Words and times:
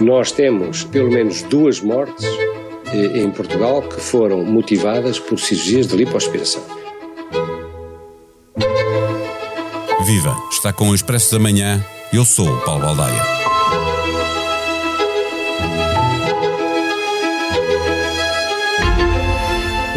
Nós 0.00 0.32
temos 0.32 0.84
pelo 0.84 1.10
menos 1.10 1.42
duas 1.42 1.80
mortes 1.80 2.24
eh, 2.92 3.18
em 3.18 3.30
Portugal 3.30 3.82
que 3.82 4.00
foram 4.00 4.44
motivadas 4.44 5.18
por 5.18 5.38
cirurgias 5.38 5.86
de 5.86 5.96
lipoaspiração. 5.96 6.62
Viva! 10.04 10.36
Está 10.50 10.72
com 10.72 10.90
o 10.90 10.94
Expresso 10.94 11.32
da 11.32 11.38
Manhã. 11.38 11.84
Eu 12.12 12.24
sou 12.24 12.46
o 12.46 12.60
Paulo 12.60 12.82
Baldaia. 12.82 13.53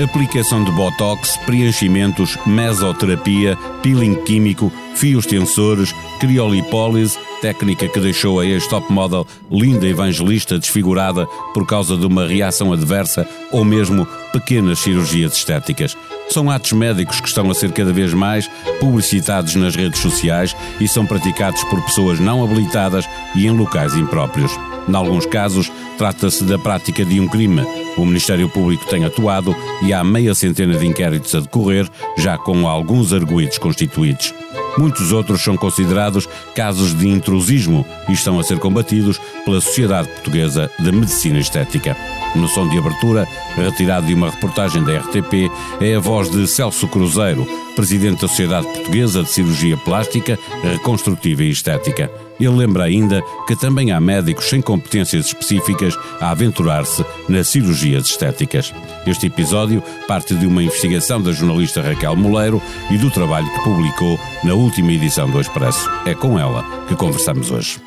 Aplicação 0.01 0.63
de 0.63 0.71
botox, 0.73 1.37
preenchimentos, 1.37 2.37
mesoterapia, 2.45 3.57
peeling 3.81 4.13
químico, 4.23 4.71
fios 4.93 5.25
tensores, 5.25 5.91
criolipólise, 6.19 7.17
técnica 7.41 7.87
que 7.87 7.99
deixou 7.99 8.39
a 8.39 8.45
ex-top 8.45 8.93
model 8.93 9.25
Linda 9.49 9.87
Evangelista 9.87 10.59
desfigurada 10.59 11.25
por 11.51 11.65
causa 11.65 11.97
de 11.97 12.05
uma 12.05 12.27
reação 12.27 12.71
adversa 12.71 13.27
ou 13.51 13.65
mesmo 13.65 14.05
pequenas 14.31 14.77
cirurgias 14.77 15.35
estéticas. 15.35 15.97
São 16.29 16.51
atos 16.51 16.73
médicos 16.73 17.19
que 17.19 17.27
estão 17.27 17.49
a 17.49 17.55
ser 17.55 17.71
cada 17.71 17.91
vez 17.91 18.13
mais 18.13 18.47
publicitados 18.79 19.55
nas 19.55 19.75
redes 19.75 19.99
sociais 19.99 20.55
e 20.79 20.87
são 20.87 21.07
praticados 21.07 21.63
por 21.63 21.81
pessoas 21.81 22.19
não 22.19 22.43
habilitadas 22.43 23.09
e 23.33 23.47
em 23.47 23.51
locais 23.51 23.95
impróprios. 23.95 24.51
Em 24.87 24.95
alguns 24.95 25.25
casos, 25.25 25.71
trata-se 25.97 26.43
da 26.43 26.59
prática 26.59 27.03
de 27.03 27.19
um 27.19 27.27
crime. 27.27 27.86
O 27.97 28.05
Ministério 28.05 28.47
Público 28.47 28.85
tem 28.87 29.03
atuado 29.03 29.55
e 29.81 29.91
há 29.91 30.03
meia 30.03 30.35
centena 30.35 30.75
de 30.75 30.85
inquéritos 30.85 31.33
a 31.33 31.39
decorrer, 31.39 31.89
já 32.17 32.37
com 32.37 32.67
alguns 32.67 33.11
arguídos 33.11 33.57
constituídos. 33.57 34.33
Muitos 34.77 35.11
outros 35.11 35.41
são 35.41 35.57
considerados 35.57 36.29
casos 36.55 36.93
de 36.93 37.07
intrusismo 37.07 37.85
e 38.07 38.13
estão 38.13 38.39
a 38.39 38.43
ser 38.43 38.59
combatidos 38.59 39.19
pela 39.43 39.59
Sociedade 39.59 40.07
Portuguesa 40.09 40.69
de 40.79 40.91
Medicina 40.91 41.39
Estética. 41.39 41.97
No 42.35 42.47
som 42.47 42.69
de 42.69 42.77
abertura, 42.77 43.27
retirado 43.55 44.05
de 44.05 44.13
uma 44.13 44.29
reportagem 44.29 44.83
da 44.83 44.99
RTP, 44.99 45.49
é 45.81 45.95
a 45.95 45.99
voz 45.99 46.29
de 46.29 46.47
Celso 46.47 46.87
Cruzeiro, 46.87 47.47
presidente 47.77 48.21
da 48.21 48.27
Sociedade 48.27 48.65
Portuguesa 48.65 49.21
de 49.21 49.29
Cirurgia 49.29 49.77
Plástica, 49.77 50.37
Reconstrutiva 50.63 51.43
e 51.43 51.51
Estética. 51.51 52.11
Ele 52.39 52.49
lembra 52.49 52.85
ainda 52.85 53.21
que 53.47 53.55
também 53.55 53.91
há 53.91 54.01
médicos 54.01 54.45
sem 54.45 54.61
competências 54.61 55.27
específicas 55.27 55.95
a 56.19 56.31
aventurar-se 56.31 57.05
nas 57.29 57.47
cirurgias 57.47 58.07
estéticas. 58.07 58.73
Este 59.05 59.27
episódio 59.27 59.83
parte 60.07 60.33
de 60.33 60.47
uma 60.47 60.63
investigação 60.63 61.21
da 61.21 61.31
jornalista 61.31 61.81
Raquel 61.81 62.15
Moleiro 62.15 62.59
e 62.89 62.97
do 62.97 63.11
trabalho 63.11 63.47
que 63.53 63.63
publicou 63.63 64.19
na 64.43 64.55
última 64.55 64.91
edição 64.91 65.29
do 65.29 65.39
Expresso. 65.39 65.87
É 66.05 66.15
com 66.15 66.39
ela 66.39 66.63
que 66.87 66.95
conversamos 66.95 67.51
hoje. 67.51 67.86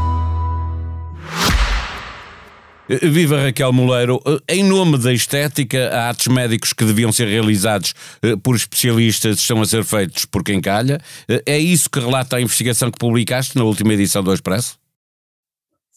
Viva 3.01 3.41
Raquel 3.41 3.71
Moleiro. 3.71 4.21
Em 4.49 4.63
nome 4.63 4.97
da 4.97 5.13
estética, 5.13 5.89
há 5.89 6.09
atos 6.09 6.27
médicos 6.27 6.73
que 6.73 6.83
deviam 6.83 7.11
ser 7.11 7.27
realizados 7.27 7.93
eh, 8.21 8.35
por 8.35 8.55
especialistas 8.55 9.37
estão 9.39 9.61
a 9.61 9.65
ser 9.65 9.85
feitos 9.85 10.25
por 10.25 10.43
quem 10.43 10.59
calha. 10.59 10.99
Eh, 11.29 11.43
é 11.45 11.59
isso 11.59 11.89
que 11.89 11.99
relata 11.99 12.35
a 12.35 12.41
investigação 12.41 12.91
que 12.91 12.97
publicaste 12.97 13.57
na 13.57 13.63
última 13.63 13.93
edição 13.93 14.21
do 14.21 14.33
Expresso? 14.33 14.80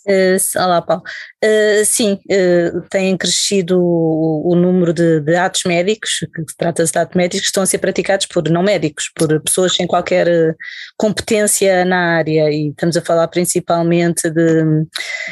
Uh, 0.07 0.37
olá, 0.57 0.83
Paulo. 0.83 1.03
Uh, 1.43 1.85
sim, 1.85 2.21
uh, 2.31 2.81
tem 2.91 3.17
crescido 3.17 3.81
o, 3.81 4.53
o 4.53 4.55
número 4.55 4.93
de, 4.93 5.21
de, 5.21 5.35
atos 5.35 5.63
médicos, 5.65 6.19
que 6.35 6.57
trata-se 6.59 6.93
de 6.93 6.99
atos 6.99 7.17
médicos 7.17 7.41
que 7.41 7.47
estão 7.47 7.63
a 7.63 7.67
ser 7.67 7.79
praticados 7.79 8.27
por 8.27 8.47
não 8.51 8.63
médicos, 8.63 9.11
por 9.15 9.41
pessoas 9.41 9.75
sem 9.75 9.87
qualquer 9.87 10.55
competência 10.99 11.87
na 11.87 12.17
área, 12.17 12.51
e 12.51 12.69
estamos 12.69 12.99
a 12.99 13.03
falar 13.03 13.29
principalmente 13.29 14.29
de 14.29 14.85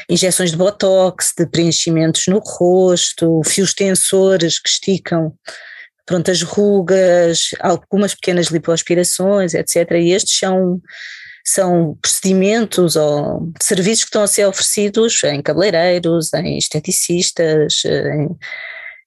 injeções 0.08 0.52
de 0.52 0.56
botox, 0.56 1.34
de 1.36 1.46
preenchimentos 1.46 2.26
no 2.28 2.38
rosto, 2.38 3.42
fios 3.44 3.74
tensores 3.74 4.58
que 4.58 4.70
esticam 4.70 5.34
pronto, 6.06 6.30
as 6.30 6.42
rugas, 6.42 7.50
algumas 7.60 8.14
pequenas 8.14 8.46
lipoaspirações, 8.46 9.54
etc. 9.54 9.92
E 9.92 10.12
estes 10.12 10.38
são 10.38 10.80
são 11.44 11.96
procedimentos 12.00 12.96
ou 12.96 13.50
serviços 13.60 14.04
que 14.04 14.08
estão 14.08 14.22
a 14.22 14.26
ser 14.26 14.46
oferecidos 14.46 15.22
em 15.24 15.42
cabeleireiros, 15.42 16.32
em 16.34 16.56
esteticistas, 16.56 17.82
em, 17.84 18.28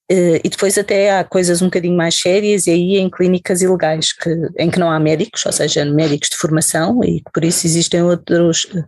eh, 0.10 0.42
e 0.44 0.50
depois 0.50 0.78
até 0.78 1.18
há 1.18 1.24
coisas 1.24 1.62
um 1.62 1.66
bocadinho 1.66 1.98
mais 1.98 2.16
sérias 2.16 2.68
e 2.68 2.72
aí 2.72 2.98
em 2.98 3.10
clínicas 3.10 3.62
ilegais 3.62 4.14
que, 4.14 4.30
em 4.58 4.70
que 4.70 4.80
não 4.80 4.92
há 4.92 5.00
médicos, 5.00 5.46
ou 5.46 5.52
seja, 5.52 5.84
médicos 5.86 6.30
de 6.30 6.38
formação 6.38 7.04
e 7.04 7.24
por 7.34 7.44
isso 7.44 7.66
existem 7.66 8.04
outros 8.04 8.68
eh, 8.76 8.84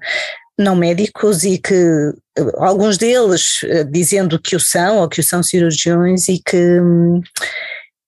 não 0.59 0.75
médicos 0.75 1.43
e 1.43 1.57
que 1.57 1.73
eh, 2.37 2.51
alguns 2.57 2.97
deles 2.97 3.61
dizendo 3.89 4.39
que 4.39 4.55
o 4.55 4.59
são 4.59 4.99
ou 4.99 5.09
que 5.09 5.21
o 5.21 5.23
são 5.23 5.41
cirurgiões 5.41 6.27
e 6.27 6.39
que 6.39 6.79
hum, 6.79 7.21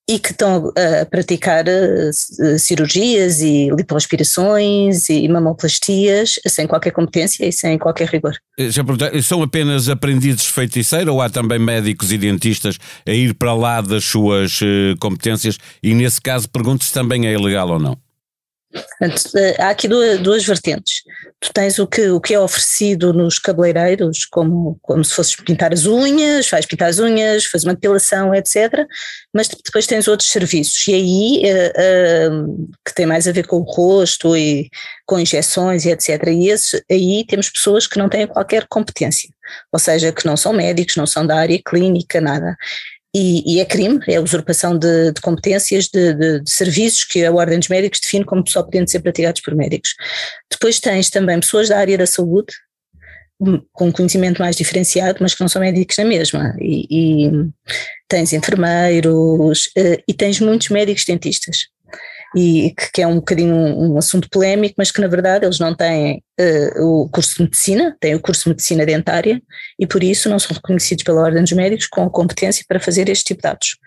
e 0.09 0.17
que 0.17 0.31
estão 0.31 0.73
a 1.01 1.05
praticar 1.05 1.65
eh, 1.67 2.09
cirurgias 2.57 3.41
e 3.41 3.69
lipoaspirações 3.69 5.07
e 5.07 5.27
mamoplastias 5.27 6.39
sem 6.47 6.65
qualquer 6.65 6.89
competência 6.89 7.45
e 7.45 7.53
sem 7.53 7.77
qualquer 7.77 8.07
rigor. 8.07 8.33
Eh, 8.57 8.71
já 8.71 8.83
são 9.21 9.43
apenas 9.43 9.87
aprendizes 9.87 10.41
de 10.41 10.51
feiticeiro 10.51 11.13
ou 11.13 11.21
há 11.21 11.29
também 11.29 11.59
médicos 11.59 12.11
e 12.11 12.17
dentistas 12.17 12.79
a 13.07 13.11
ir 13.11 13.35
para 13.35 13.53
lá 13.53 13.81
das 13.81 14.03
suas 14.03 14.59
eh, 14.63 14.95
competências 14.99 15.59
e 15.83 15.93
nesse 15.93 16.19
caso 16.19 16.49
pergunto 16.49 16.83
se 16.85 16.91
também 16.91 17.27
é 17.27 17.33
ilegal 17.33 17.69
ou 17.69 17.79
não? 17.79 18.08
Há 19.59 19.69
aqui 19.69 19.87
duas, 19.87 20.19
duas, 20.19 20.45
vertentes. 20.45 21.01
Tu 21.39 21.51
tens 21.53 21.79
o 21.79 21.87
que, 21.87 22.09
o 22.09 22.19
que 22.19 22.33
é 22.33 22.39
oferecido 22.39 23.13
nos 23.13 23.39
cabeleireiros, 23.39 24.25
como, 24.25 24.77
como 24.81 25.03
se 25.03 25.13
fosses 25.13 25.35
pintar 25.35 25.73
as 25.73 25.85
unhas, 25.85 26.47
faz 26.47 26.65
pintar 26.65 26.89
as 26.89 26.99
unhas, 26.99 27.45
faz 27.45 27.63
uma 27.63 27.73
depilação, 27.73 28.35
etc. 28.35 28.85
Mas 29.33 29.47
depois 29.47 29.87
tens 29.87 30.07
outros 30.07 30.29
serviços, 30.29 30.87
e 30.87 30.93
aí 30.93 31.41
uh, 31.45 32.33
uh, 32.33 32.69
que 32.85 32.93
tem 32.93 33.05
mais 33.05 33.27
a 33.27 33.31
ver 33.31 33.47
com 33.47 33.57
o 33.57 33.63
rosto 33.63 34.35
e 34.35 34.69
com 35.05 35.19
injeções 35.19 35.85
e 35.85 35.89
etc. 35.89 36.27
E 36.27 36.53
aí 36.91 37.25
temos 37.27 37.49
pessoas 37.49 37.87
que 37.87 37.97
não 37.97 38.09
têm 38.09 38.27
qualquer 38.27 38.67
competência, 38.67 39.29
ou 39.71 39.79
seja, 39.79 40.11
que 40.11 40.25
não 40.25 40.37
são 40.37 40.53
médicos, 40.53 40.95
não 40.95 41.07
são 41.07 41.25
da 41.25 41.37
área 41.37 41.59
clínica, 41.65 42.21
nada 42.21 42.55
e, 43.15 43.55
e, 43.55 43.59
é 43.59 43.65
crime, 43.65 43.99
é 44.07 44.19
usurpação 44.19 44.77
de, 44.77 45.11
de 45.11 45.21
competências 45.21 45.87
de, 45.87 46.13
de, 46.13 46.39
de, 46.41 46.49
serviços 46.49 47.03
que 47.03 47.25
a 47.25 47.31
Ordem 47.31 47.57
dos 47.57 47.67
Médicos 47.67 47.99
define 47.99 48.23
como 48.23 48.47
só 48.47 48.61
podendo 48.61 48.89
ser 48.89 48.99
praticados 48.99 49.41
por 49.41 49.55
médicos. 49.55 49.95
Depois 50.49 50.79
tens 50.79 51.09
também 51.09 51.39
pessoas 51.39 51.69
da 51.69 51.79
área 51.79 51.97
da 51.97 52.05
saúde 52.05 52.53
hum, 53.39 53.61
com 53.73 53.91
conhecimento 53.91 54.39
mais 54.39 54.55
diferenciado, 54.55 55.17
mas 55.21 55.33
que 55.33 55.41
não 55.41 55.47
são 55.47 55.61
médicos 55.61 55.97
na 55.97 56.05
mesma, 56.05 56.55
e, 56.59 56.85
e 56.89 57.31
tens 58.07 58.31
enfermeiros 58.31 59.71
eh, 59.75 60.03
e 60.07 60.13
tens 60.13 60.39
muitos 60.39 60.69
médicos 60.69 61.05
dentistas 61.05 61.67
e 62.35 62.73
que, 62.77 62.91
que 62.93 63.01
é 63.01 63.07
um 63.07 63.15
bocadinho 63.15 63.55
um, 63.55 63.93
um, 63.93 63.97
assunto 63.97 64.29
polémico, 64.29 64.75
mas 64.77 64.91
que 64.91 65.01
na 65.01 65.07
verdade 65.07 65.45
eles 65.45 65.59
não 65.59 65.75
têm 65.75 66.23
uh, 66.39 66.83
o 66.83 67.09
curso 67.09 67.37
de 67.37 67.43
medicina, 67.43 67.95
têm 67.99 68.15
o 68.15 68.19
curso 68.19 68.43
de 68.43 68.49
medicina 68.49 68.85
dentária 68.85 69.41
e 69.79 69.87
por 69.87 70.03
isso 70.03 70.29
não 70.29 70.37
são 70.37 70.55
reconhecidos 70.55 71.03
pela 71.03 71.21
Ordem 71.21 71.41
dos 71.41 71.51
Médicos 71.53 71.87
com 71.87 72.03
a 72.03 72.09
competência 72.09 72.63
para 72.67 72.79
fazer 72.79 73.09
este 73.09 73.25
tipo 73.25 73.41
de 73.41 73.47
atos. 73.47 73.77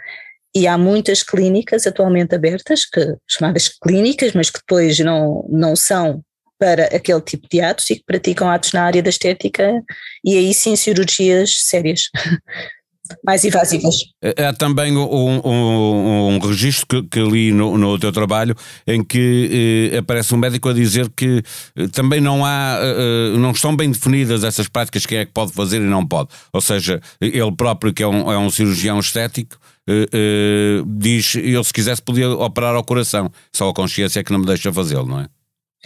E 0.54 0.66
há 0.66 0.76
muitas 0.76 1.22
clínicas 1.22 1.86
atualmente 1.86 2.34
abertas, 2.34 2.84
que, 2.84 3.16
chamadas 3.28 3.68
clínicas, 3.68 4.32
mas 4.34 4.50
que 4.50 4.58
depois 4.58 4.98
não, 4.98 5.46
não 5.48 5.74
são 5.74 6.22
para 6.58 6.84
aquele 6.94 7.20
tipo 7.20 7.48
de 7.48 7.60
atos 7.60 7.90
e 7.90 7.96
que 7.96 8.04
praticam 8.04 8.48
atos 8.48 8.72
na 8.72 8.84
área 8.84 9.02
da 9.02 9.08
estética 9.08 9.82
e 10.24 10.36
aí 10.36 10.52
sim 10.52 10.76
cirurgias 10.76 11.58
sérias. 11.58 12.08
mais 13.24 13.44
invasivas. 13.44 13.96
Há 14.38 14.52
também 14.52 14.96
um, 14.96 15.40
um, 15.44 16.28
um 16.34 16.38
registro 16.38 16.86
que, 16.86 17.02
que 17.08 17.20
li 17.20 17.52
no, 17.52 17.76
no 17.76 17.98
teu 17.98 18.12
trabalho 18.12 18.54
em 18.86 19.02
que 19.02 19.90
eh, 19.92 19.98
aparece 19.98 20.34
um 20.34 20.38
médico 20.38 20.68
a 20.68 20.72
dizer 20.72 21.10
que 21.16 21.42
eh, 21.76 21.88
também 21.88 22.20
não 22.20 22.44
há, 22.44 22.78
eh, 22.80 23.36
não 23.36 23.50
estão 23.50 23.74
bem 23.74 23.90
definidas 23.90 24.44
essas 24.44 24.68
práticas, 24.68 25.06
quem 25.06 25.18
é 25.18 25.24
que 25.24 25.32
pode 25.32 25.52
fazer 25.52 25.76
e 25.80 25.84
não 25.84 26.06
pode. 26.06 26.30
Ou 26.52 26.60
seja, 26.60 27.00
ele 27.20 27.52
próprio, 27.52 27.92
que 27.92 28.02
é 28.02 28.08
um, 28.08 28.30
é 28.30 28.38
um 28.38 28.50
cirurgião 28.50 28.98
estético, 29.00 29.56
eh, 29.88 30.06
eh, 30.12 30.82
diz, 30.86 31.34
ele 31.34 31.64
se 31.64 31.72
quisesse 31.72 32.00
podia 32.00 32.30
operar 32.30 32.74
ao 32.74 32.84
coração, 32.84 33.30
só 33.52 33.68
a 33.68 33.74
consciência 33.74 34.20
é 34.20 34.24
que 34.24 34.32
não 34.32 34.38
me 34.38 34.46
deixa 34.46 34.72
fazê-lo, 34.72 35.06
não 35.06 35.20
é? 35.20 35.26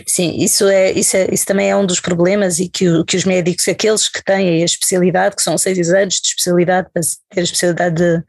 Sim, 0.07 0.37
isso, 0.37 0.69
é, 0.69 0.93
isso, 0.93 1.17
é, 1.17 1.29
isso 1.33 1.47
também 1.47 1.71
é 1.71 1.77
um 1.77 1.87
dos 1.87 2.01
problemas 2.01 2.59
e 2.59 2.69
que, 2.69 2.85
que 3.05 3.17
os 3.17 3.25
médicos, 3.25 3.67
aqueles 3.67 4.09
que 4.09 4.23
têm 4.23 4.61
a 4.63 4.65
especialidade, 4.65 5.35
que 5.35 5.43
são 5.43 5.57
seis 5.57 5.89
anos 5.91 6.21
de 6.21 6.29
especialidade, 6.29 6.89
para 6.93 7.03
ter 7.31 7.41
a 7.41 7.45
especialidade 7.45 7.97
de, 7.97 8.23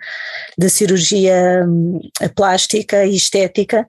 de 0.57 0.69
cirurgia 0.69 1.65
hum, 1.67 1.99
plástica 2.35 3.05
e 3.05 3.15
estética, 3.15 3.85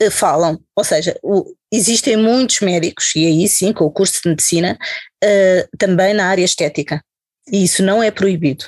eh, 0.00 0.10
falam. 0.10 0.58
Ou 0.74 0.84
seja, 0.84 1.18
o, 1.22 1.54
existem 1.70 2.16
muitos 2.16 2.60
médicos, 2.60 3.14
e 3.14 3.26
aí 3.26 3.46
sim, 3.46 3.74
com 3.74 3.84
o 3.84 3.90
curso 3.90 4.22
de 4.22 4.30
medicina, 4.30 4.78
uh, 5.22 5.76
também 5.76 6.14
na 6.14 6.28
área 6.28 6.44
estética. 6.44 7.02
E 7.50 7.64
isso 7.64 7.82
não 7.82 8.02
é 8.02 8.10
proibido 8.10 8.64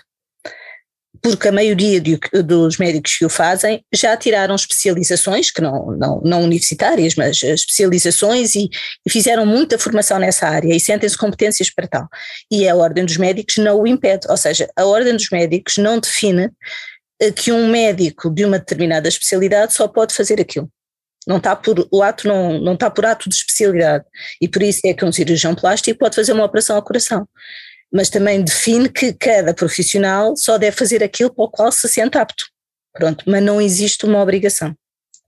porque 1.22 1.48
a 1.48 1.52
maioria 1.52 2.00
de, 2.00 2.18
dos 2.42 2.78
médicos 2.78 3.18
que 3.18 3.24
o 3.24 3.28
fazem 3.28 3.84
já 3.92 4.16
tiraram 4.16 4.54
especializações, 4.54 5.50
que 5.50 5.60
não, 5.60 5.92
não, 5.92 6.20
não 6.22 6.42
universitárias, 6.42 7.14
mas 7.14 7.42
especializações 7.42 8.54
e, 8.54 8.70
e, 9.06 9.10
fizeram 9.10 9.44
muita 9.44 9.78
formação 9.78 10.18
nessa 10.18 10.48
área 10.48 10.74
e 10.74 10.80
sentem-se 10.80 11.18
competências 11.18 11.70
para 11.70 11.86
tal. 11.86 12.08
E 12.50 12.68
a 12.68 12.74
Ordem 12.74 13.04
dos 13.04 13.16
Médicos 13.16 13.58
não 13.58 13.80
o 13.80 13.86
impede, 13.86 14.26
ou 14.28 14.36
seja, 14.36 14.68
a 14.74 14.84
Ordem 14.84 15.14
dos 15.14 15.28
Médicos 15.30 15.76
não 15.76 15.98
define 15.98 16.50
eh, 17.20 17.30
que 17.30 17.52
um 17.52 17.68
médico 17.68 18.30
de 18.30 18.44
uma 18.44 18.58
determinada 18.58 19.08
especialidade 19.08 19.74
só 19.74 19.86
pode 19.86 20.14
fazer 20.14 20.40
aquilo. 20.40 20.70
Não 21.26 21.36
está 21.36 21.54
por, 21.54 21.86
o 21.92 22.02
ato 22.02 22.26
não, 22.26 22.58
não 22.58 22.74
está 22.74 22.90
por 22.90 23.04
ato 23.04 23.28
de 23.28 23.34
especialidade. 23.34 24.04
E 24.40 24.48
por 24.48 24.62
isso 24.62 24.80
é 24.86 24.94
que 24.94 25.04
um 25.04 25.12
cirurgião 25.12 25.54
plástico 25.54 25.98
pode 25.98 26.16
fazer 26.16 26.32
uma 26.32 26.44
operação 26.44 26.76
ao 26.76 26.82
coração 26.82 27.28
mas 27.92 28.08
também 28.08 28.42
define 28.42 28.88
que 28.88 29.12
cada 29.12 29.52
profissional 29.52 30.36
só 30.36 30.56
deve 30.56 30.76
fazer 30.76 31.02
aquilo 31.02 31.32
para 31.32 31.44
o 31.44 31.50
qual 31.50 31.72
se 31.72 31.88
sente 31.88 32.16
apto. 32.16 32.44
Pronto, 32.92 33.24
mas 33.26 33.42
não 33.42 33.60
existe 33.60 34.04
uma 34.04 34.20
obrigação. 34.20 34.74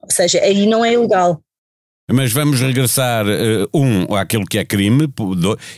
Ou 0.00 0.11
seja, 0.11 0.41
aí 0.41 0.67
não 0.67 0.85
é 0.85 0.93
ilegal. 0.93 1.43
Mas 2.12 2.32
vamos 2.32 2.61
regressar, 2.61 3.25
uh, 3.26 3.69
um, 3.73 4.14
àquilo 4.14 4.44
que 4.44 4.59
é 4.59 4.64
crime, 4.64 5.09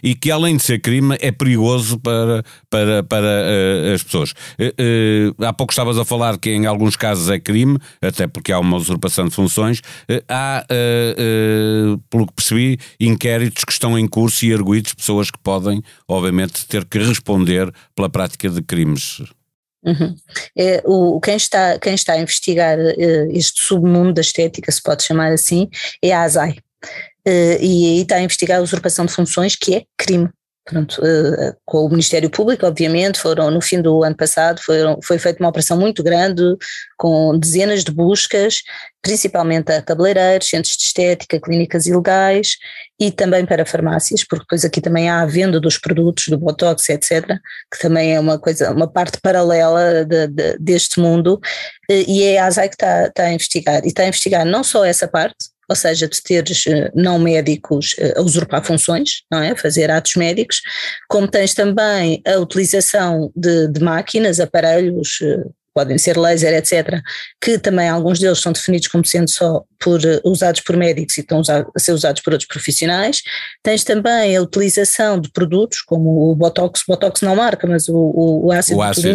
e 0.02 0.14
que 0.14 0.30
além 0.30 0.56
de 0.56 0.62
ser 0.62 0.80
crime 0.80 1.16
é 1.20 1.30
perigoso 1.30 1.98
para, 1.98 2.42
para, 2.68 3.02
para 3.04 3.26
uh, 3.26 3.94
as 3.94 4.02
pessoas. 4.02 4.32
Uh, 4.58 5.44
há 5.44 5.52
pouco 5.52 5.72
estavas 5.72 5.98
a 5.98 6.04
falar 6.04 6.36
que 6.38 6.50
em 6.50 6.66
alguns 6.66 6.96
casos 6.96 7.30
é 7.30 7.38
crime, 7.38 7.78
até 8.02 8.26
porque 8.26 8.52
há 8.52 8.58
uma 8.58 8.76
usurpação 8.76 9.28
de 9.28 9.34
funções. 9.34 9.80
há, 10.28 10.66
pelo 12.10 12.26
que 12.26 12.32
percebi, 12.34 12.78
inquéritos 12.98 13.64
que 13.64 13.72
estão 13.72 13.98
em 13.98 14.06
curso 14.06 14.44
e 14.44 14.52
arguídos 14.52 14.94
pessoas 14.94 15.30
que 15.30 15.38
podem, 15.38 15.82
obviamente, 16.08 16.66
ter 16.66 16.84
que 16.84 16.98
responder 16.98 17.72
pela 17.94 18.08
prática 18.08 18.48
de 18.50 18.62
crimes. 18.62 19.22
Uhum. 19.84 20.14
É, 20.56 20.82
o, 20.84 21.20
quem, 21.20 21.36
está, 21.36 21.78
quem 21.78 21.94
está 21.94 22.14
a 22.14 22.20
investigar 22.20 22.78
uh, 22.78 23.30
este 23.30 23.60
submundo 23.60 24.14
da 24.14 24.20
estética, 24.20 24.72
se 24.72 24.82
pode 24.82 25.02
chamar 25.02 25.32
assim, 25.32 25.68
é 26.02 26.12
a 26.12 26.22
ASAI. 26.22 26.58
Uh, 27.26 27.58
e 27.60 27.86
aí 27.86 28.00
está 28.00 28.16
a 28.16 28.22
investigar 28.22 28.58
a 28.58 28.62
usurpação 28.62 29.06
de 29.06 29.12
funções, 29.12 29.56
que 29.56 29.74
é 29.74 29.84
crime. 29.96 30.28
Pronto, 30.66 30.98
uh, 31.02 31.54
com 31.66 31.84
o 31.84 31.88
Ministério 31.90 32.30
Público, 32.30 32.66
obviamente, 32.66 33.20
foram 33.20 33.50
no 33.50 33.60
fim 33.60 33.82
do 33.82 34.02
ano 34.02 34.16
passado, 34.16 34.62
foram, 34.62 34.98
foi 35.02 35.18
feita 35.18 35.42
uma 35.42 35.50
operação 35.50 35.78
muito 35.78 36.02
grande, 36.02 36.42
com 36.96 37.38
dezenas 37.38 37.84
de 37.84 37.92
buscas, 37.92 38.62
principalmente 39.02 39.70
a 39.70 39.82
cabeleireiros, 39.82 40.48
centros 40.48 40.74
de 40.74 40.84
estética, 40.84 41.38
clínicas 41.38 41.86
ilegais 41.86 42.56
e 42.98 43.12
também 43.12 43.44
para 43.44 43.66
farmácias, 43.66 44.24
porque 44.24 44.44
depois 44.44 44.64
aqui 44.64 44.80
também 44.80 45.10
há 45.10 45.20
a 45.20 45.26
venda 45.26 45.60
dos 45.60 45.76
produtos, 45.76 46.28
do 46.28 46.38
Botox, 46.38 46.88
etc., 46.88 47.26
que 47.70 47.78
também 47.80 48.14
é 48.14 48.20
uma 48.20 48.38
coisa, 48.38 48.70
uma 48.70 48.90
parte 48.90 49.20
paralela 49.20 50.06
de, 50.06 50.28
de, 50.28 50.58
deste 50.58 50.98
mundo, 50.98 51.34
uh, 51.90 52.04
e 52.08 52.22
é 52.22 52.38
a 52.38 52.46
ASAI 52.46 52.70
que 52.70 52.76
está, 52.76 53.06
está 53.08 53.24
a 53.24 53.32
investigar, 53.34 53.84
e 53.84 53.88
está 53.88 54.02
a 54.02 54.08
investigar 54.08 54.46
não 54.46 54.64
só 54.64 54.82
essa 54.82 55.06
parte, 55.06 55.53
ou 55.68 55.76
seja, 55.76 56.08
de 56.08 56.22
teres 56.22 56.66
eh, 56.66 56.90
não 56.94 57.18
médicos 57.18 57.94
eh, 57.98 58.14
a 58.16 58.22
usurpar 58.22 58.64
funções, 58.64 59.22
não 59.30 59.42
é? 59.42 59.54
Fazer 59.56 59.90
atos 59.90 60.14
médicos, 60.16 60.60
como 61.08 61.28
tens 61.28 61.54
também 61.54 62.22
a 62.26 62.38
utilização 62.38 63.32
de, 63.34 63.68
de 63.68 63.80
máquinas, 63.80 64.40
aparelhos, 64.40 65.18
eh, 65.22 65.44
podem 65.74 65.98
ser 65.98 66.16
laser, 66.16 66.54
etc., 66.54 67.00
que 67.40 67.58
também 67.58 67.88
alguns 67.88 68.20
deles 68.20 68.38
são 68.38 68.52
definidos 68.52 68.86
como 68.86 69.04
sendo 69.04 69.28
só 69.28 69.64
por, 69.80 70.00
usados 70.24 70.60
por 70.60 70.76
médicos 70.76 71.18
e 71.18 71.20
estão 71.20 71.40
a 71.40 71.80
ser 71.80 71.92
usados 71.92 72.22
por 72.22 72.32
outros 72.32 72.46
profissionais. 72.46 73.22
Tens 73.60 73.82
também 73.82 74.36
a 74.36 74.42
utilização 74.42 75.20
de 75.20 75.32
produtos 75.32 75.80
como 75.80 76.30
o 76.30 76.36
Botox, 76.36 76.84
Botox 76.86 77.22
não 77.22 77.34
marca, 77.34 77.66
mas 77.66 77.88
o, 77.88 77.96
o, 77.96 78.46
o 78.46 78.52
ácido, 78.52 78.82
ácido. 78.82 79.08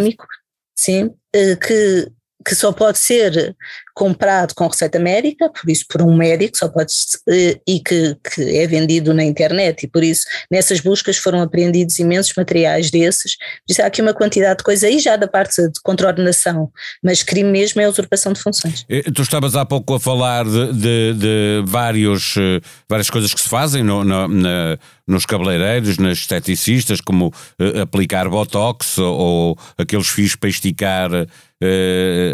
sim, 0.76 1.10
que 1.32 2.12
que 2.44 2.54
só 2.54 2.72
pode 2.72 2.98
ser 2.98 3.54
comprado 3.94 4.54
com 4.54 4.66
receita 4.66 4.98
médica, 4.98 5.50
por 5.50 5.68
isso 5.68 5.84
por 5.86 6.00
um 6.00 6.16
médico, 6.16 6.56
só 6.56 6.68
pode 6.68 6.90
e 7.28 7.80
que, 7.80 8.16
que, 8.34 8.56
é 8.56 8.66
vendido 8.66 9.12
na 9.12 9.22
internet, 9.22 9.82
e 9.82 9.86
por 9.86 10.02
isso 10.02 10.24
nessas 10.50 10.80
buscas 10.80 11.18
foram 11.18 11.42
apreendidos 11.42 11.98
imensos 11.98 12.32
materiais 12.34 12.90
desses. 12.90 13.36
Diz 13.68 13.78
há 13.78 13.86
aqui 13.86 14.00
uma 14.00 14.14
quantidade 14.14 14.58
de 14.58 14.64
coisa 14.64 14.86
aí 14.86 14.98
já 14.98 15.16
da 15.16 15.28
parte 15.28 15.60
de 15.60 15.80
contraordenação, 15.82 16.70
mas 17.02 17.22
crime 17.22 17.50
mesmo 17.50 17.80
é 17.80 17.88
usurpação 17.88 18.32
de 18.32 18.40
funções. 18.40 18.86
Tu 19.14 19.22
estavas 19.22 19.54
há 19.54 19.66
pouco 19.66 19.94
a 19.94 20.00
falar 20.00 20.44
de, 20.44 20.72
de, 20.72 21.14
de 21.14 21.62
vários, 21.66 22.36
eh, 22.38 22.60
várias 22.88 23.10
coisas 23.10 23.34
que 23.34 23.40
se 23.40 23.48
fazem 23.48 23.82
no, 23.82 24.02
no, 24.02 24.28
na, 24.28 24.78
nos 25.06 25.26
cabeleireiros, 25.26 25.98
nas 25.98 26.18
esteticistas, 26.18 27.02
como 27.02 27.32
aplicar 27.82 28.28
botox 28.28 28.96
ou, 28.96 29.18
ou 29.18 29.58
aqueles 29.76 30.08
fios 30.08 30.36
para 30.36 30.48
esticar 30.48 31.10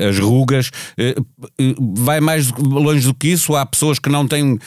as 0.08 0.18
rugas. 0.18 0.70
Uh, 0.98 1.94
vai 1.96 2.20
mais 2.20 2.50
longe 2.52 3.06
do 3.06 3.14
que 3.14 3.28
isso? 3.28 3.54
Há 3.54 3.66
pessoas 3.66 3.98
que 3.98 4.08
não 4.08 4.26
têm 4.26 4.58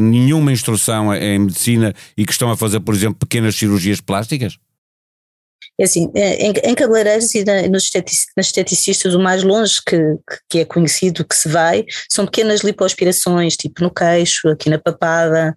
nenhuma 0.00 0.52
instrução 0.52 1.14
em 1.14 1.38
medicina 1.40 1.94
e 2.16 2.24
que 2.24 2.32
estão 2.32 2.50
a 2.50 2.56
fazer, 2.56 2.80
por 2.80 2.94
exemplo, 2.94 3.18
pequenas 3.18 3.54
cirurgias 3.54 4.00
plásticas? 4.00 4.58
É 5.80 5.84
assim, 5.84 6.10
em, 6.14 6.52
em 6.62 6.74
cabeleireiros 6.74 7.34
e 7.34 7.42
na, 7.42 7.62
nos 7.68 7.90
nas 8.36 8.46
esteticistas, 8.46 9.14
o 9.14 9.18
mais 9.18 9.42
longe 9.42 9.80
que, 9.86 9.98
que 10.46 10.58
é 10.58 10.64
conhecido 10.66 11.24
que 11.24 11.34
se 11.34 11.48
vai 11.48 11.86
são 12.06 12.26
pequenas 12.26 12.60
lipoaspirações, 12.60 13.56
tipo 13.56 13.82
no 13.82 13.90
queixo, 13.90 14.48
aqui 14.48 14.68
na 14.68 14.78
papada, 14.78 15.54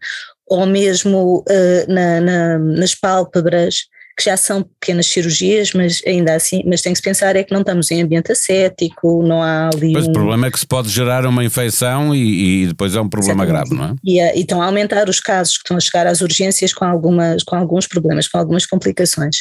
ou 0.48 0.66
mesmo 0.66 1.44
uh, 1.50 1.92
na, 1.92 2.22
na, 2.22 2.58
nas 2.58 2.96
pálpebras, 2.96 3.88
que 4.18 4.26
já 4.26 4.38
são 4.38 4.64
pequenas 4.80 5.08
cirurgias, 5.08 5.74
mas 5.74 6.02
ainda 6.06 6.36
assim, 6.36 6.62
mas 6.66 6.82
tem 6.82 6.94
que 6.94 6.98
se 6.98 7.04
pensar 7.04 7.36
é 7.36 7.44
que 7.44 7.52
não 7.52 7.62
estamos 7.62 7.90
em 7.90 8.02
ambiente 8.02 8.32
ascético, 8.32 9.24
não 9.24 9.42
há 9.42 9.70
ali. 9.74 9.94
Mas 9.94 10.08
um... 10.08 10.12
o 10.12 10.14
problema 10.14 10.48
é 10.48 10.52
que 10.52 10.60
se 10.60 10.68
pode 10.68 10.90
gerar 10.90 11.26
uma 11.26 11.44
infecção 11.44 12.14
e, 12.14 12.64
e 12.64 12.68
depois 12.68 12.96
é 12.96 13.02
um 13.02 13.10
problema 13.10 13.44
Exatamente. 13.44 13.70
grave, 13.70 13.82
não 13.82 13.96
é? 13.96 13.98
E, 14.04 14.20
e 14.38 14.42
estão 14.42 14.62
a 14.62 14.66
aumentar 14.66 15.10
os 15.10 15.20
casos 15.20 15.58
que 15.58 15.64
estão 15.64 15.78
a 15.78 15.80
chegar 15.80 16.06
às 16.06 16.22
urgências 16.22 16.74
com, 16.74 16.86
algumas, 16.86 17.44
com 17.44 17.56
alguns 17.56 17.88
problemas, 17.88 18.28
com 18.28 18.38
algumas 18.38 18.66
complicações. 18.66 19.38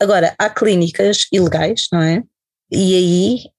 Agora, 0.00 0.34
há 0.36 0.50
clínicas 0.50 1.26
ilegais, 1.32 1.86
não 1.92 2.02
é? 2.02 2.22
E 2.70 2.94
aí 2.96 3.52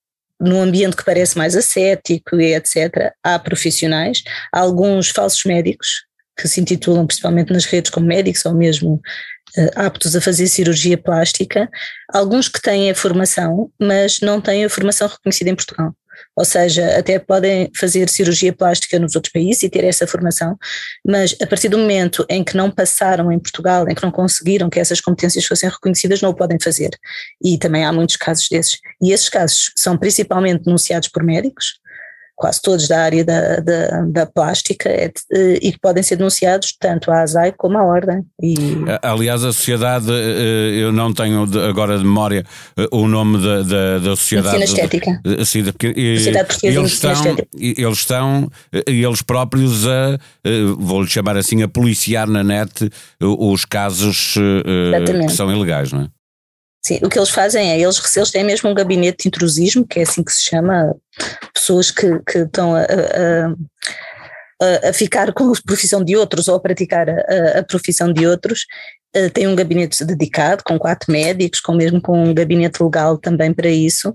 num 0.43 0.61
ambiente 0.61 0.95
que 0.95 1.05
parece 1.05 1.37
mais 1.37 1.55
ascético 1.55 2.39
e 2.39 2.53
etc., 2.53 3.13
há 3.23 3.39
profissionais, 3.39 4.23
há 4.51 4.59
alguns 4.59 5.09
falsos 5.09 5.43
médicos 5.45 6.03
que 6.37 6.47
se 6.47 6.59
intitulam 6.59 7.05
principalmente 7.05 7.53
nas 7.53 7.65
redes 7.65 7.91
como 7.91 8.07
médicos 8.07 8.45
ou 8.45 8.53
mesmo 8.53 8.99
aptos 9.75 10.15
a 10.15 10.21
fazer 10.21 10.47
cirurgia 10.47 10.97
plástica, 10.97 11.69
alguns 12.11 12.47
que 12.47 12.61
têm 12.61 12.89
a 12.89 12.95
formação, 12.95 13.71
mas 13.79 14.19
não 14.21 14.41
têm 14.41 14.65
a 14.65 14.69
formação 14.69 15.07
reconhecida 15.07 15.49
em 15.49 15.55
Portugal. 15.55 15.93
Ou 16.35 16.45
seja, 16.45 16.97
até 16.97 17.19
podem 17.19 17.71
fazer 17.75 18.09
cirurgia 18.09 18.53
plástica 18.53 18.97
nos 18.99 19.15
outros 19.15 19.31
países 19.31 19.63
e 19.63 19.69
ter 19.69 19.83
essa 19.83 20.07
formação, 20.07 20.57
mas 21.05 21.35
a 21.41 21.45
partir 21.45 21.69
do 21.69 21.77
momento 21.77 22.25
em 22.29 22.43
que 22.43 22.57
não 22.57 22.71
passaram 22.71 23.31
em 23.31 23.39
Portugal, 23.39 23.87
em 23.87 23.95
que 23.95 24.03
não 24.03 24.11
conseguiram 24.11 24.69
que 24.69 24.79
essas 24.79 24.99
competências 24.99 25.45
fossem 25.45 25.69
reconhecidas, 25.69 26.21
não 26.21 26.31
o 26.31 26.35
podem 26.35 26.57
fazer. 26.59 26.89
E 27.43 27.57
também 27.57 27.85
há 27.85 27.91
muitos 27.91 28.15
casos 28.15 28.47
desses. 28.49 28.79
E 29.01 29.11
esses 29.11 29.29
casos 29.29 29.71
são 29.75 29.97
principalmente 29.97 30.63
denunciados 30.63 31.07
por 31.07 31.23
médicos, 31.23 31.79
quase 32.35 32.61
todos 32.61 32.87
da 32.87 33.01
área 33.01 33.23
da, 33.23 33.57
da, 33.57 34.01
da 34.07 34.25
plástica 34.25 34.89
é 34.89 35.11
e 35.61 35.71
que 35.71 35.79
podem 35.79 36.01
ser 36.01 36.15
denunciados 36.15 36.75
tanto 36.79 37.11
à 37.11 37.21
ASAI 37.21 37.53
como 37.53 37.77
à 37.77 37.83
Ordem. 37.83 38.23
E... 38.41 38.55
Aliás, 39.01 39.43
a 39.43 39.53
sociedade, 39.53 40.07
eh, 40.11 40.81
eu 40.81 40.91
não 40.91 41.13
tenho 41.13 41.43
agora 41.67 41.97
de 41.97 42.03
memória 42.03 42.43
eh, 42.77 42.87
o 42.91 43.07
nome 43.07 43.37
da, 43.37 43.61
da, 43.61 43.99
da 43.99 44.15
sociedade. 44.15 44.57
Medicina 44.57 44.83
Estética. 44.85 45.21
Sim, 45.45 45.63
porque, 45.65 46.17
sociedade 46.17 46.47
Portuguesa 46.47 46.79
eles 46.79 46.91
estão, 46.91 47.11
Estética. 47.11 47.47
Eles 47.57 47.97
estão, 47.97 48.51
eles 48.87 49.21
próprios 49.21 49.87
a, 49.87 50.19
vou-lhe 50.77 51.07
chamar 51.07 51.37
assim, 51.37 51.61
a 51.61 51.67
policiar 51.67 52.27
na 52.27 52.43
net 52.43 52.89
os 53.19 53.65
casos 53.65 54.35
Exatamente. 54.37 55.27
que 55.27 55.33
são 55.33 55.51
ilegais, 55.51 55.91
não 55.91 56.01
é? 56.01 56.22
Sim, 56.85 56.99
o 57.01 57.09
que 57.09 57.17
eles 57.17 57.29
fazem 57.29 57.71
é, 57.71 57.79
eles, 57.79 58.15
eles 58.15 58.31
têm 58.31 58.43
mesmo 58.43 58.69
um 58.69 58.73
gabinete 58.73 59.23
de 59.23 59.27
intrusismo, 59.29 59.87
que 59.87 59.99
é 59.99 60.03
assim 60.03 60.21
que 60.21 60.33
se 60.33 60.43
chama, 60.43 60.93
pessoas 61.53 61.89
que, 61.89 62.19
que 62.27 62.39
estão 62.39 62.75
a, 62.75 62.81
a, 62.81 64.89
a, 64.89 64.93
ficar 64.93 65.31
com 65.31 65.53
a 65.53 65.61
profissão 65.65 66.03
de 66.03 66.17
outros 66.17 66.49
ou 66.49 66.55
a 66.55 66.59
praticar 66.59 67.09
a, 67.09 67.59
a 67.59 67.63
profissão 67.63 68.11
de 68.11 68.27
outros, 68.27 68.65
uh, 69.15 69.29
tem 69.29 69.47
um 69.47 69.55
gabinete 69.55 70.03
dedicado, 70.03 70.61
com 70.65 70.77
quatro 70.77 71.09
médicos, 71.09 71.61
com 71.61 71.73
mesmo 71.73 72.01
com 72.01 72.21
um 72.21 72.33
gabinete 72.33 72.83
legal 72.83 73.17
também 73.17 73.53
para 73.53 73.69
isso, 73.69 74.13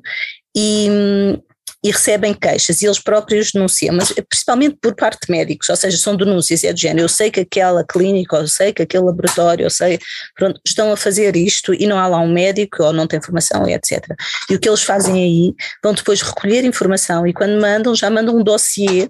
e, 0.55 1.41
e 1.83 1.91
recebem 1.91 2.35
queixas 2.35 2.83
e 2.83 2.87
eles 2.87 2.99
próprios 2.99 3.53
denunciam, 3.53 3.95
mas 3.95 4.13
principalmente 4.29 4.77
por 4.81 4.95
parte 4.95 5.27
de 5.27 5.33
médicos, 5.33 5.69
ou 5.69 5.77
seja, 5.77 5.97
são 5.97 6.17
denúncias, 6.17 6.65
é 6.65 6.73
do 6.73 6.79
género, 6.79 7.05
eu 7.05 7.09
sei 7.09 7.31
que 7.31 7.41
aquela 7.41 7.85
clínica, 7.85 8.37
eu 8.37 8.49
sei 8.49 8.73
que 8.73 8.83
aquele 8.83 9.05
laboratório, 9.05 9.65
eu 9.65 9.71
sei, 9.71 9.99
pronto, 10.37 10.61
estão 10.67 10.93
a 10.93 10.97
fazer 10.97 11.37
isto 11.37 11.75
e 11.75 11.87
não 11.87 11.99
há 11.99 12.07
lá 12.07 12.19
um 12.21 12.33
médico 12.33 12.83
ou 12.83 12.93
não 12.93 13.07
tem 13.07 13.19
informação, 13.19 13.69
etc. 13.69 14.05
E 14.51 14.55
o 14.55 14.61
que 14.61 14.69
eles 14.69 14.83
fazem 14.83 15.15
aí, 15.15 15.55
vão 15.83 15.95
depois 15.95 16.23
recolher 16.23 16.65
informação 16.65 17.27
e 17.27 17.33
quando 17.33 17.61
mandam, 17.61 17.95
já 17.95 18.11
mandam 18.11 18.37
um 18.37 18.43
dossiê 18.43 19.09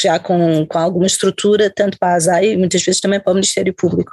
já 0.00 0.18
com, 0.18 0.66
com 0.66 0.78
alguma 0.78 1.06
estrutura, 1.06 1.70
tanto 1.74 1.98
para 1.98 2.14
a 2.14 2.16
ASAI 2.16 2.52
e 2.52 2.56
muitas 2.56 2.82
vezes 2.82 3.00
também 3.00 3.20
para 3.20 3.30
o 3.30 3.34
Ministério 3.34 3.74
Público. 3.74 4.12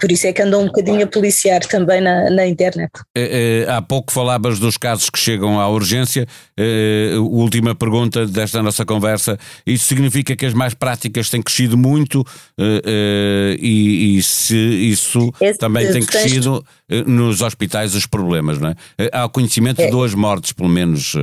Por 0.00 0.10
isso 0.10 0.26
é 0.26 0.32
que 0.32 0.42
andam 0.42 0.62
um 0.62 0.66
bocadinho 0.66 1.04
a 1.04 1.06
policiar 1.06 1.60
também 1.66 2.00
na, 2.00 2.28
na 2.30 2.46
internet. 2.46 2.90
É, 3.14 3.64
é, 3.66 3.70
há 3.70 3.80
pouco 3.80 4.12
falavas 4.12 4.58
dos 4.58 4.76
casos 4.76 5.08
que 5.08 5.18
chegam 5.18 5.60
à 5.60 5.68
urgência. 5.68 6.26
É, 6.56 7.14
última 7.18 7.74
pergunta 7.74 8.26
desta 8.26 8.62
nossa 8.62 8.84
conversa. 8.84 9.38
Isso 9.66 9.86
significa 9.86 10.34
que 10.34 10.46
as 10.46 10.54
mais 10.54 10.74
práticas 10.74 11.30
têm 11.30 11.40
crescido 11.40 11.76
muito 11.76 12.24
e, 12.58 14.16
e, 14.18 14.22
se 14.22 14.56
isso 14.56 15.32
Esse, 15.40 15.58
também 15.58 15.90
tem 15.92 16.04
crescido 16.04 16.64
nos 17.06 17.40
hospitais 17.40 17.94
os 17.94 18.06
problemas, 18.06 18.58
não 18.58 18.70
é? 18.70 18.74
Há 19.12 19.28
conhecimento 19.28 19.80
é. 19.80 19.86
de 19.86 19.90
duas 19.90 20.14
mortes, 20.14 20.52
pelo 20.52 20.68
menos. 20.68 21.14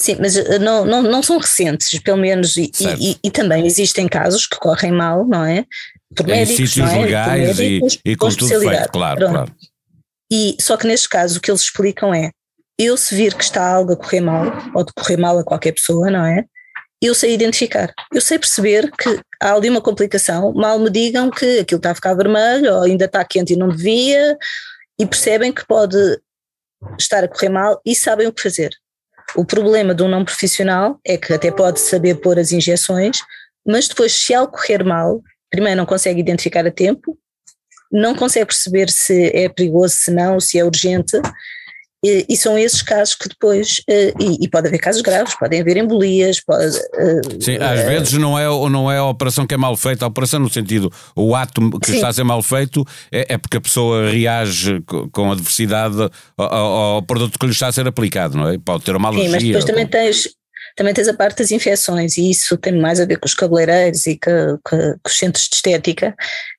Sim, 0.00 0.16
mas 0.20 0.36
não, 0.60 0.84
não, 0.84 1.02
não 1.02 1.22
são 1.22 1.38
recentes, 1.38 1.98
pelo 2.00 2.18
menos, 2.18 2.56
e, 2.56 2.70
e, 3.00 3.16
e, 3.24 3.30
também 3.30 3.66
existem 3.66 4.06
casos 4.06 4.46
que 4.46 4.58
correm 4.58 4.92
mal, 4.92 5.26
não 5.26 5.44
é? 5.44 5.64
Médicos, 6.10 6.50
em 6.50 6.66
sítios 6.66 6.90
é? 6.90 6.98
legais 6.98 7.58
médicos, 7.58 7.94
e, 8.04 8.10
e 8.12 8.16
com, 8.16 8.28
com 8.28 8.36
tudo 8.36 8.60
feito, 8.60 8.90
claro, 8.90 9.18
Pronto. 9.18 9.32
claro. 9.32 9.52
E, 10.30 10.56
só 10.60 10.76
que 10.76 10.86
neste 10.86 11.08
caso 11.08 11.38
o 11.38 11.40
que 11.40 11.50
eles 11.50 11.60
explicam 11.60 12.12
é, 12.14 12.30
eu 12.78 12.96
se 12.96 13.14
vir 13.14 13.34
que 13.34 13.44
está 13.44 13.66
algo 13.66 13.92
a 13.92 13.96
correr 13.96 14.20
mal, 14.20 14.52
ou 14.74 14.84
de 14.84 14.92
correr 14.92 15.16
mal 15.16 15.38
a 15.38 15.44
qualquer 15.44 15.72
pessoa, 15.72 16.10
não 16.10 16.24
é? 16.24 16.44
Eu 17.00 17.14
sei 17.14 17.34
identificar, 17.34 17.92
eu 18.12 18.20
sei 18.20 18.38
perceber 18.38 18.90
que 18.90 19.20
há 19.40 19.52
ali 19.52 19.68
uma 19.68 19.82
complicação, 19.82 20.52
mal 20.54 20.78
me 20.78 20.90
digam 20.90 21.30
que 21.30 21.60
aquilo 21.60 21.78
está 21.78 21.90
a 21.90 21.94
ficar 21.94 22.14
vermelho, 22.14 22.74
ou 22.74 22.82
ainda 22.82 23.04
está 23.04 23.24
quente 23.24 23.52
e 23.52 23.56
não 23.56 23.68
devia, 23.68 24.36
e 24.98 25.06
percebem 25.06 25.52
que 25.52 25.66
pode 25.66 25.96
estar 26.98 27.22
a 27.22 27.28
correr 27.28 27.48
mal 27.48 27.80
e 27.84 27.94
sabem 27.94 28.26
o 28.26 28.32
que 28.32 28.42
fazer. 28.42 28.70
O 29.34 29.44
problema 29.44 29.94
de 29.94 30.02
um 30.02 30.08
não 30.08 30.24
profissional 30.24 30.98
é 31.04 31.16
que 31.16 31.32
até 31.32 31.50
pode 31.50 31.80
saber 31.80 32.16
pôr 32.16 32.38
as 32.38 32.52
injeções, 32.52 33.18
mas 33.66 33.88
depois, 33.88 34.12
se 34.12 34.32
algo 34.32 34.52
correr 34.52 34.84
mal, 34.84 35.20
primeiro 35.50 35.76
não 35.76 35.86
consegue 35.86 36.20
identificar 36.20 36.66
a 36.66 36.70
tempo, 36.70 37.18
não 37.90 38.14
consegue 38.14 38.46
perceber 38.46 38.90
se 38.90 39.30
é 39.34 39.48
perigoso, 39.48 39.94
se 39.94 40.10
não, 40.10 40.40
se 40.40 40.58
é 40.58 40.64
urgente, 40.64 41.20
e, 42.04 42.26
e 42.28 42.36
são 42.36 42.56
esses 42.58 42.82
casos 42.82 43.14
que 43.14 43.28
depois, 43.28 43.78
uh, 43.88 44.22
e, 44.22 44.44
e, 44.44 44.48
pode 44.48 44.68
haver 44.68 44.78
casos 44.78 45.02
graves, 45.02 45.34
podem 45.34 45.60
haver 45.60 45.76
embolias, 45.76 46.40
pode, 46.40 46.76
uh, 46.76 47.42
Sim, 47.42 47.56
às 47.56 47.80
uh, 47.80 47.86
vezes 47.86 48.12
não 48.12 48.38
é, 48.38 48.44
não 48.68 48.90
é 48.90 48.98
a 48.98 49.04
operação 49.04 49.46
que 49.46 49.54
é 49.54 49.56
mal 49.56 49.76
feita, 49.76 50.04
a 50.04 50.08
operação 50.08 50.38
no 50.38 50.50
sentido, 50.50 50.92
o 51.16 51.34
ato 51.34 51.70
que 51.80 51.86
sim. 51.86 51.96
está 51.96 52.08
a 52.08 52.12
ser 52.12 52.22
mal 52.22 52.42
feito 52.42 52.84
é, 53.10 53.34
é, 53.34 53.38
porque 53.38 53.56
a 53.56 53.60
pessoa 53.60 54.10
reage 54.10 54.82
com 55.10 55.32
adversidade 55.32 55.96
ao, 56.36 56.46
ao, 56.46 57.02
produto 57.02 57.38
que 57.38 57.46
lhe 57.46 57.52
está 57.52 57.68
a 57.68 57.72
ser 57.72 57.88
aplicado, 57.88 58.36
não 58.36 58.50
é? 58.50 58.58
Pode 58.58 58.84
ter 58.84 58.94
uma 58.94 59.08
alergia. 59.08 59.28
Sim, 59.28 59.32
mas 59.32 59.44
depois 59.44 59.64
também 59.64 59.86
tens 59.86 60.28
também 60.76 60.92
tens 60.92 61.08
a 61.08 61.14
parte 61.14 61.38
das 61.38 61.50
infecções, 61.50 62.18
e 62.18 62.30
isso 62.30 62.56
tem 62.58 62.74
mais 62.74 63.00
a 63.00 63.06
ver 63.06 63.18
com 63.18 63.26
os 63.26 63.34
cabeleireiros 63.34 64.06
e 64.06 64.18
com, 64.18 64.58
com, 64.62 64.76
com 64.76 65.08
os 65.08 65.18
centros 65.18 65.48
de 65.48 65.56
estética, 65.56 66.14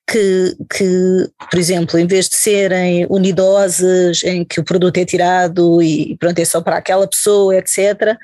que, 0.06 0.56
que, 0.76 1.30
por 1.48 1.58
exemplo, 1.58 1.98
em 1.98 2.06
vez 2.06 2.28
de 2.28 2.34
serem 2.34 3.06
unidoses, 3.08 4.24
em 4.24 4.44
que 4.44 4.58
o 4.58 4.64
produto 4.64 4.98
é 4.98 5.04
tirado 5.04 5.80
e 5.80 6.16
pronto, 6.18 6.38
é 6.38 6.44
só 6.44 6.60
para 6.60 6.78
aquela 6.78 7.06
pessoa, 7.06 7.56
etc., 7.56 8.16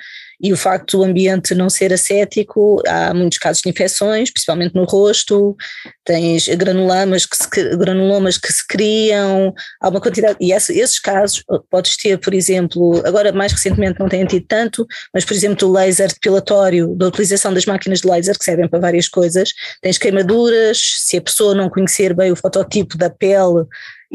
e 0.44 0.52
o 0.52 0.58
facto 0.58 0.98
do 0.98 1.04
ambiente 1.04 1.54
não 1.54 1.70
ser 1.70 1.90
acético, 1.90 2.82
há 2.86 3.14
muitos 3.14 3.38
casos 3.38 3.62
de 3.62 3.70
infecções, 3.70 4.30
principalmente 4.30 4.74
no 4.74 4.84
rosto, 4.84 5.56
tens 6.04 6.46
granulomas 6.48 7.24
que 7.24 7.34
se, 7.34 7.76
granulomas 7.78 8.36
que 8.36 8.52
se 8.52 8.66
criam, 8.68 9.54
há 9.80 9.88
uma 9.88 10.02
quantidade, 10.02 10.36
e 10.38 10.52
esse, 10.52 10.78
esses 10.78 11.00
casos 11.00 11.42
podes 11.70 11.96
ter, 11.96 12.18
por 12.18 12.34
exemplo, 12.34 13.00
agora 13.06 13.32
mais 13.32 13.52
recentemente 13.52 13.98
não 13.98 14.06
têm 14.06 14.26
tido 14.26 14.44
tanto, 14.46 14.86
mas 15.14 15.24
por 15.24 15.32
exemplo 15.32 15.66
o 15.66 15.72
laser 15.72 16.08
depilatório, 16.08 16.94
da 16.94 17.06
utilização 17.06 17.54
das 17.54 17.64
máquinas 17.64 18.02
de 18.02 18.08
laser 18.08 18.38
que 18.38 18.44
servem 18.44 18.68
para 18.68 18.80
várias 18.80 19.08
coisas, 19.08 19.48
tens 19.80 19.96
queimaduras, 19.96 20.78
se 20.98 21.16
a 21.16 21.22
pessoa 21.22 21.54
não 21.54 21.70
conhecer 21.70 22.12
bem 22.12 22.30
o 22.30 22.36
fototipo 22.36 22.98
da 22.98 23.08
pele 23.08 23.64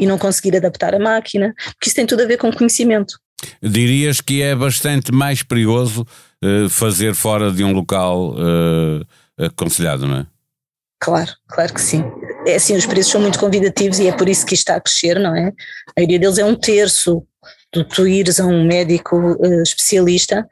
e 0.00 0.06
não 0.06 0.16
conseguir 0.16 0.56
adaptar 0.56 0.94
a 0.94 0.98
máquina, 0.98 1.54
porque 1.74 1.88
isso 1.88 1.94
tem 1.94 2.06
tudo 2.06 2.22
a 2.22 2.26
ver 2.26 2.38
com 2.38 2.50
conhecimento. 2.50 3.20
Dirias 3.62 4.20
que 4.20 4.40
é 4.42 4.56
bastante 4.56 5.12
mais 5.12 5.42
perigoso 5.42 6.06
uh, 6.42 6.68
fazer 6.70 7.14
fora 7.14 7.52
de 7.52 7.62
um 7.62 7.72
local 7.72 8.34
uh, 8.34 9.44
aconselhado, 9.44 10.06
não 10.06 10.16
é? 10.16 10.26
Claro, 10.98 11.30
claro 11.48 11.72
que 11.72 11.80
sim. 11.80 12.02
É 12.46 12.56
assim, 12.56 12.76
os 12.76 12.86
preços 12.86 13.12
são 13.12 13.20
muito 13.20 13.38
convidativos 13.38 13.98
e 13.98 14.08
é 14.08 14.12
por 14.12 14.28
isso 14.28 14.44
que 14.44 14.54
está 14.54 14.76
a 14.76 14.80
crescer, 14.80 15.18
não 15.18 15.34
é? 15.34 15.48
A 15.48 15.92
maioria 15.98 16.18
deles 16.18 16.38
é 16.38 16.44
um 16.44 16.54
terço 16.54 17.22
do 17.72 17.84
tu 17.84 18.06
ires 18.06 18.40
a 18.40 18.46
um 18.46 18.64
médico 18.64 19.16
uh, 19.16 19.62
especialista, 19.62 20.46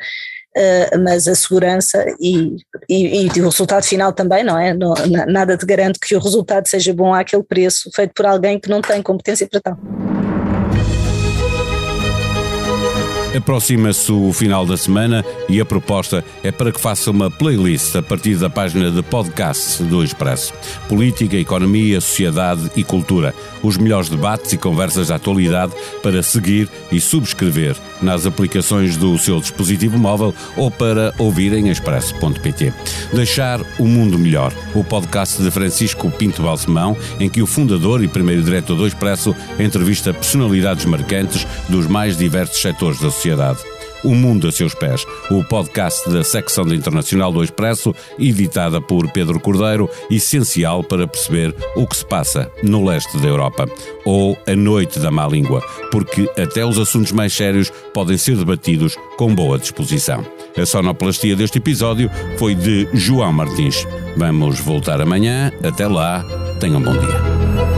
mas 1.03 1.29
a 1.29 1.35
segurança 1.35 2.05
e, 2.21 2.57
e, 2.89 3.27
e, 3.27 3.41
o 3.41 3.45
resultado 3.45 3.85
final 3.85 4.13
também, 4.13 4.43
não 4.43 4.59
é? 4.59 4.75
Não, 4.75 4.95
nada 5.29 5.57
te 5.57 5.67
garante 5.67 5.99
que 6.01 6.17
o 6.17 6.21
resultado 6.21 6.67
seja 6.67 6.93
bom 6.93 7.15
àquele 7.15 7.43
preço, 7.43 7.91
feito 7.95 8.13
por 8.15 8.27
alguém 8.27 8.59
que 8.59 8.69
não 8.69 8.81
tem 8.81 9.03
competência 9.03 9.49
para 9.49 9.61
tal. 9.61 10.08
Aproxima-se 13.39 14.11
o 14.11 14.33
final 14.33 14.67
da 14.67 14.77
semana 14.77 15.25
e 15.49 15.61
a 15.61 15.65
proposta 15.65 16.25
é 16.43 16.51
para 16.51 16.73
que 16.73 16.81
faça 16.81 17.09
uma 17.09 17.31
playlist 17.31 17.95
a 17.95 18.03
partir 18.03 18.35
da 18.35 18.51
página 18.51 18.91
de 18.91 19.01
podcast 19.01 19.81
do 19.85 20.03
Expresso. 20.03 20.53
Política, 20.89 21.37
economia, 21.37 22.01
sociedade 22.01 22.69
e 22.75 22.83
cultura. 22.83 23.33
Os 23.63 23.77
melhores 23.77 24.09
debates 24.09 24.53
e 24.53 24.59
conversas 24.59 25.09
da 25.09 25.15
atualidade 25.15 25.73
para 26.03 26.21
seguir 26.21 26.69
e 26.91 27.01
subscrever 27.01 27.77
nas 28.03 28.27
aplicações 28.27 28.97
do 28.97 29.17
seu 29.17 29.41
dispositivo 29.41 29.99
móvel 29.99 30.35
ou 30.57 30.69
para 30.69 31.15
ouvir 31.17 31.53
em 31.53 31.69
expresso.pt. 31.69 32.73
Deixar 33.13 33.61
o 33.79 33.87
mundo 33.87 34.19
melhor. 34.19 34.53
O 34.75 34.83
podcast 34.83 35.41
de 35.41 35.51
Francisco 35.51 36.11
Pinto 36.11 36.43
Balsemão, 36.43 36.97
em 37.21 37.29
que 37.29 37.41
o 37.41 37.47
fundador 37.47 38.03
e 38.03 38.09
primeiro 38.09 38.43
diretor 38.43 38.77
do 38.77 38.87
Expresso 38.87 39.35
entrevista 39.61 40.13
personalidades 40.13 40.85
marcantes 40.85 41.47
dos 41.69 41.87
mais 41.87 42.17
diversos 42.17 42.61
setores 42.61 42.99
da 42.99 43.11
sociedade. 43.11 43.28
O 44.05 44.15
Mundo 44.15 44.47
a 44.47 44.53
Seus 44.53 44.75
Pés, 44.75 45.05
o 45.31 45.43
podcast 45.45 46.09
da 46.09 46.23
secção 46.23 46.65
de 46.65 46.77
internacional 46.77 47.33
do 47.33 47.43
Expresso, 47.43 47.95
editada 48.19 48.81
por 48.81 49.11
Pedro 49.11 49.41
Cordeiro, 49.41 49.91
essencial 50.09 50.85
para 50.85 51.07
perceber 51.09 51.55
o 51.75 51.87
que 51.87 51.97
se 51.97 52.05
passa 52.07 52.51
no 52.63 52.85
leste 52.85 53.19
da 53.19 53.29
Europa. 53.29 53.67
Ou 54.05 54.39
A 54.47 54.55
Noite 54.55 55.01
da 55.01 55.11
Má 55.11 55.27
Língua, 55.27 55.63
porque 55.91 56.31
até 56.41 56.65
os 56.65 56.79
assuntos 56.79 57.13
mais 57.13 57.33
sérios 57.33 57.73
podem 57.93 58.17
ser 58.17 58.37
debatidos 58.37 58.97
com 59.17 59.35
boa 59.35 59.59
disposição. 59.59 60.25
A 60.57 60.65
sonoplastia 60.65 61.37
deste 61.37 61.59
episódio 61.59 62.11
foi 62.37 62.55
de 62.55 62.89
João 62.95 63.33
Martins. 63.33 63.87
Vamos 64.17 64.61
voltar 64.61 65.01
amanhã. 65.01 65.53
Até 65.63 65.87
lá, 65.87 66.25
tenham 66.61 66.79
um 66.79 66.83
bom 66.83 66.93
dia. 66.93 67.78